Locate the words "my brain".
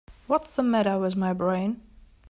1.15-1.79